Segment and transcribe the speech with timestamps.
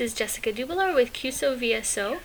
[0.00, 2.20] This is Jessica Dubler with CUSO VSO,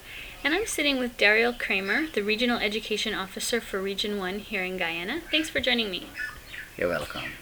[0.46, 4.78] and I'm sitting with Dariel Krammer, the Regional Education Officer for Region 1 here in
[4.78, 5.20] Guyana.
[5.30, 6.08] Thanks for joining me.
[6.78, 7.34] You're welcome.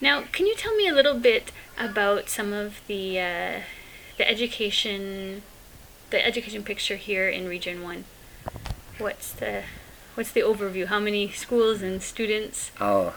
[0.00, 3.60] Now, can you tell me a little bit about some of the uh,
[4.16, 5.42] the education
[6.10, 8.04] the education picture here in Region 1?
[8.98, 9.64] What's the
[10.14, 10.86] what's the overview?
[10.86, 12.70] How many schools and students?
[12.80, 13.12] Oh,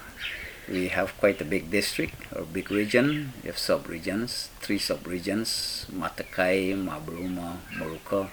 [0.70, 3.34] we have quite a big district or big region.
[3.42, 8.30] We have sub-regions, three sub-regions, Matarkai, Mabaruma, Moruka.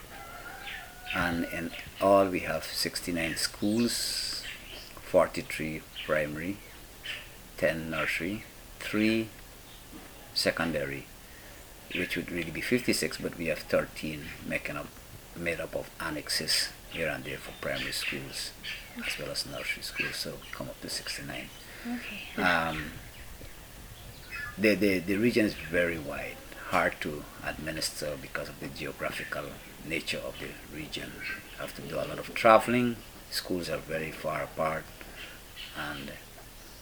[1.14, 4.42] And in all we have 69 schools,
[5.02, 6.56] 43 primary,
[7.58, 8.44] 10 nursery,
[8.80, 9.28] 3
[10.34, 11.06] secondary,
[11.94, 14.88] which would really be 56, but we have 13 making up,
[15.36, 18.50] made up of annexes here and there for primary schools
[19.06, 21.48] as well as nursery schools, so come up to 69.
[21.86, 22.42] Okay.
[22.42, 22.92] Um,
[24.56, 26.36] the, the, the region is very wide,
[26.70, 29.44] hard to administer because of the geographical
[29.86, 31.12] nature of the region.
[31.16, 32.96] You have to do a lot of traveling,
[33.30, 34.84] schools are very far apart,
[35.78, 36.12] and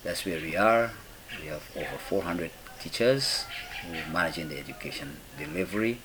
[0.05, 0.93] that's where we are.
[1.41, 2.51] We have over 400
[2.81, 3.47] teachers
[3.85, 5.99] who are managing the education delivery,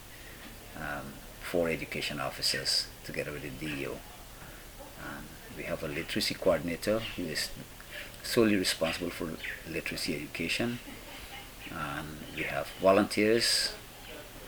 [0.75, 3.91] um, four education officers together with the DEO.
[5.03, 7.49] Um, we have a literacy coordinator who is
[8.27, 9.29] solely responsible for
[9.69, 10.79] literacy education.
[11.71, 13.73] And we have volunteers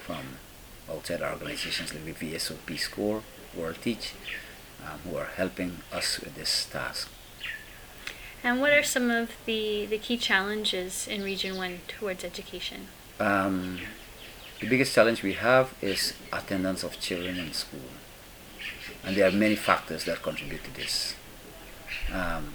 [0.05, 0.37] from
[0.89, 3.23] outside organizations like the VSO Peace Corps,
[3.55, 4.13] World Teach,
[4.85, 7.09] um, who are helping us with this task.
[8.43, 12.87] And what are some of the, the key challenges in Region 1 towards education?
[13.19, 13.79] Um,
[14.61, 17.91] the biggest challenge we have is attendance of children in school.
[19.03, 21.15] And there are many factors that contribute to this.
[22.13, 22.53] Um,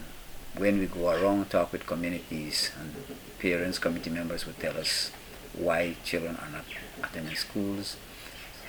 [0.56, 2.94] when we go around talk with communities and
[3.40, 5.10] parents, community members will tell us
[5.52, 6.64] why children are not
[7.02, 7.96] attending schools,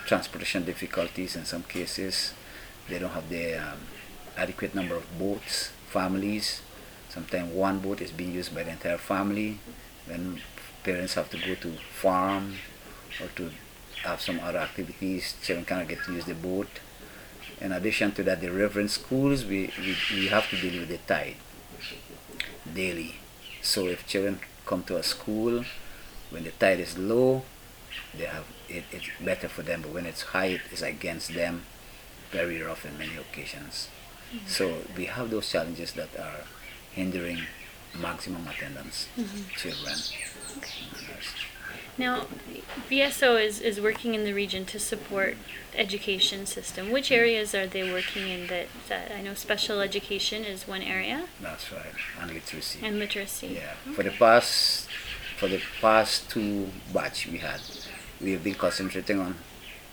[0.06, 2.34] transportation difficulties in some cases,
[2.90, 3.80] they don't have the um,
[4.38, 6.62] adequate number of boats, families.
[7.10, 9.60] Sometimes one boat is being used by the entire family.
[10.08, 10.42] When
[10.84, 12.56] parents have to go to farm
[13.22, 13.52] or to
[14.04, 16.68] have some other activities, children cannot get to use the boat.
[17.62, 20.98] In addition to that, the riverain schools, we, we, we have to deal with the
[20.98, 21.38] tide
[22.74, 23.16] daily.
[23.62, 25.64] So if children come to a school,
[26.30, 27.44] when the tide is low,
[28.18, 29.82] they have it, it's better for them.
[29.82, 31.64] But when it's high, it is against them.
[32.32, 33.90] Very rough in many occasions.
[34.34, 34.48] Mm-hmm.
[34.48, 36.42] So we have those challenges that are
[36.92, 37.40] hindering
[38.00, 39.56] maximum attendance mm-hmm.
[39.56, 39.96] children.
[40.58, 41.55] Okay.
[41.98, 42.26] Now,
[42.90, 45.38] VSO is, is working in the region to support
[45.74, 46.92] education system.
[46.92, 51.26] Which areas are they working in that, that I know special education is one area?
[51.42, 51.94] That's right.
[52.20, 52.80] And literacy.
[52.84, 53.48] And literacy.
[53.48, 53.74] Yeah.
[53.86, 53.96] Okay.
[53.96, 54.90] For the past
[55.38, 57.60] for the past two batch we had,
[58.22, 59.36] we have been concentrating on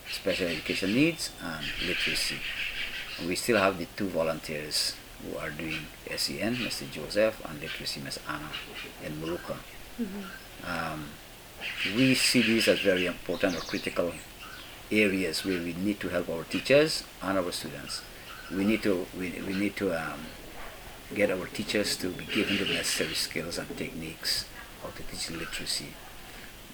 [0.08, 2.36] special education needs and literacy.
[3.18, 6.90] And we still have the two volunteers who are doing SEN, Mr.
[6.90, 8.20] Joseph, and literacy, Ms.
[8.28, 8.50] Anna
[9.04, 9.56] in Moruka.
[10.00, 10.22] Mm-hmm.
[10.64, 11.04] Um,
[11.96, 14.12] we see these as very important or critical
[14.90, 18.02] areas where we need to help our teachers and our students.
[18.50, 20.20] We need to we, we need to um,
[21.14, 24.46] get our teachers to be given the necessary skills and techniques
[24.82, 25.88] how to teach literacy.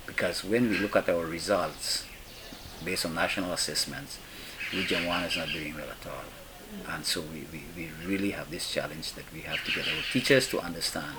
[0.07, 2.05] Because when we look at our results
[2.85, 4.19] based on national assessments,
[4.73, 6.25] Region 1 is not doing well at all.
[6.95, 10.03] And so we, we, we really have this challenge that we have to get our
[10.13, 11.17] teachers to understand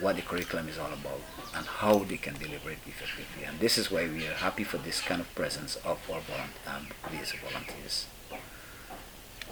[0.00, 1.20] what the curriculum is all about
[1.56, 3.44] and how they can deliver it effectively.
[3.46, 6.20] And this is why we are happy for this kind of presence of our
[6.66, 8.06] um, volunteers.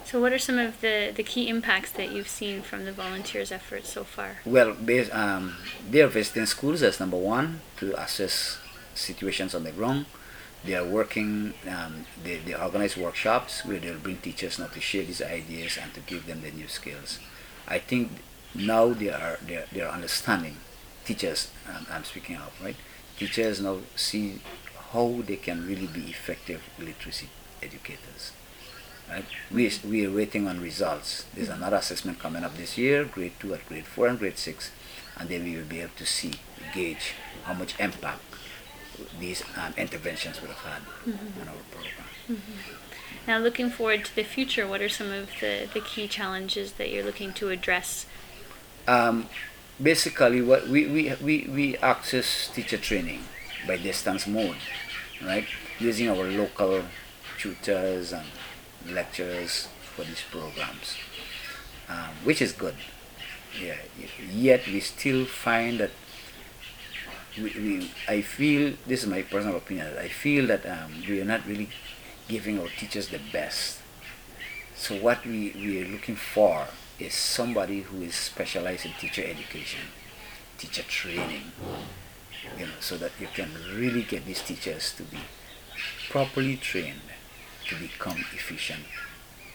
[0.05, 3.51] So, what are some of the, the key impacts that you've seen from the volunteers'
[3.51, 4.39] efforts so far?
[4.45, 4.75] Well,
[5.11, 5.55] um,
[5.89, 8.59] they are visiting schools as number one to assess
[8.93, 10.05] situations on the ground.
[10.65, 15.03] They are working, um, they, they organize workshops where they'll bring teachers now to share
[15.03, 17.19] these ideas and to give them the new skills.
[17.67, 18.11] I think
[18.55, 20.57] now they are they are, they are understanding
[21.05, 22.75] teachers um, I'm speaking of right
[23.17, 24.39] teachers now see
[24.91, 27.29] how they can really be effective literacy
[27.61, 28.31] educators
[29.09, 31.57] right we, we are waiting on results there's mm-hmm.
[31.57, 34.71] another assessment coming up this year grade 2 at grade 4 and grade 6
[35.19, 36.33] and then we will be able to see
[36.73, 37.13] gauge
[37.43, 38.21] how much impact
[39.19, 41.41] these um, interventions would have had mm-hmm.
[41.41, 42.73] on our program mm-hmm.
[43.25, 46.91] Now, looking forward to the future, what are some of the, the key challenges that
[46.91, 48.05] you're looking to address
[48.87, 49.27] um,
[49.81, 53.23] basically what we, we, we, we access teacher training
[53.67, 54.57] by distance mode,
[55.25, 55.45] right?
[55.79, 56.83] Using our local
[57.37, 58.25] tutors and
[58.89, 60.97] lecturers for these programs,
[61.89, 62.75] um, which is good.
[63.61, 63.75] Yeah.
[64.31, 65.91] Yet we still find that
[67.37, 69.97] we, we, I feel this is my personal opinion.
[69.97, 71.69] I feel that um, we are not really
[72.27, 73.79] giving our teachers the best.
[74.75, 76.67] So what we, we are looking for
[76.99, 79.81] is somebody who is specialized in teacher education,
[80.57, 81.51] teacher training,
[82.57, 85.17] you know, so that you can really get these teachers to be
[86.09, 87.01] properly trained
[87.67, 88.83] to become efficient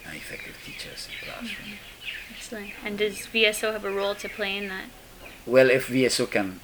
[0.06, 1.78] and effective teachers in the classroom.
[2.34, 2.70] Excellent.
[2.84, 4.86] And does VSO have a role to play in that?
[5.46, 6.60] Well, if VSO can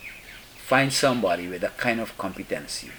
[0.56, 2.90] find somebody with that kind of competency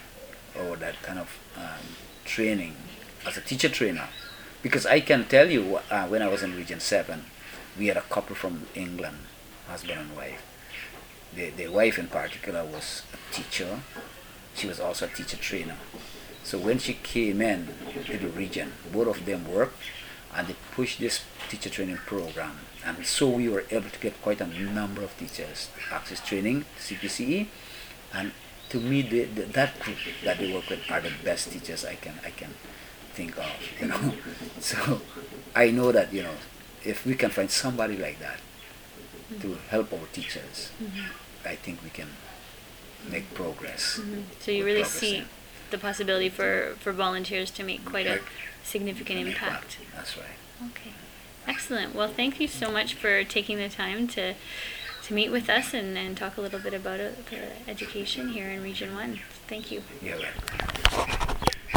[0.58, 1.86] or that kind of um,
[2.24, 2.76] training
[3.26, 4.08] as a teacher trainer,
[4.62, 7.26] because I can tell you uh, when I was in Region 7,
[7.78, 9.18] we had a couple from England,
[9.68, 10.42] husband and wife.
[11.36, 13.80] The, the wife in particular was a teacher.
[14.56, 15.76] She was also a teacher trainer.
[16.44, 17.68] So when she came in
[18.06, 19.78] to the region, both of them worked
[20.36, 22.60] and they pushed this teacher training program.
[22.86, 27.48] And so we were able to get quite a number of teachers access training, CPCE,
[28.14, 28.32] and
[28.70, 31.96] to me, the, the, that group that they work with are the best teachers I
[31.96, 32.54] can I can
[33.14, 33.50] think of.
[33.80, 34.14] You know,
[34.60, 35.02] so
[35.56, 36.36] I know that you know
[36.86, 38.40] if we can find somebody like that
[39.32, 39.42] mm-hmm.
[39.42, 41.48] to help our teachers, mm-hmm.
[41.48, 42.10] I think we can
[43.10, 44.00] make progress.
[44.00, 44.22] Mm-hmm.
[44.40, 45.26] So you really see there.
[45.72, 48.20] the possibility for, for volunteers to make quite a
[48.64, 49.28] significant one.
[49.28, 49.78] impact.
[49.96, 50.26] That's right.
[50.72, 50.92] Okay.
[51.48, 51.94] Excellent.
[51.94, 54.34] Well, thank you so much for taking the time to
[55.06, 58.50] to meet with us and, and talk a little bit about it, the education here
[58.50, 59.20] in Region 1.
[59.48, 59.84] Thank you.
[60.02, 61.22] Yeah.